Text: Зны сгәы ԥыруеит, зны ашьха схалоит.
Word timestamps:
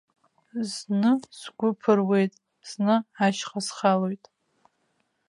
Зны 0.71 1.11
сгәы 1.39 1.69
ԥыруеит, 1.79 2.33
зны 2.69 2.95
ашьха 3.25 3.59
схалоит. 3.67 4.23